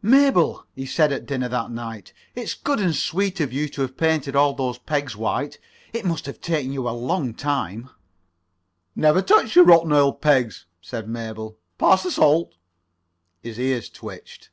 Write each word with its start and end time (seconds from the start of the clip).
"Mabel," 0.00 0.64
he 0.74 0.86
said 0.86 1.08
that 1.10 1.16
night 1.18 1.18
at 1.18 1.26
dinner, 1.26 2.02
"It's 2.34 2.54
good 2.54 2.80
and 2.80 2.96
sweet 2.96 3.40
of 3.40 3.52
you 3.52 3.68
to 3.68 3.82
have 3.82 3.98
painted 3.98 4.34
all 4.34 4.54
those 4.54 4.78
pegs 4.78 5.14
white. 5.16 5.58
It 5.92 6.06
must 6.06 6.24
have 6.24 6.40
taken 6.40 6.72
you 6.72 6.88
a 6.88 6.96
long 7.08 7.34
time." 7.34 7.90
"Never 8.94 9.20
touched 9.20 9.54
your 9.54 9.66
rotten 9.66 9.92
old 9.92 10.22
pegs," 10.22 10.64
said 10.80 11.10
Mabel. 11.10 11.58
"Pass 11.76 12.04
the 12.04 12.10
salt." 12.10 12.54
His 13.42 13.60
ears 13.60 13.90
twitched. 13.90 14.48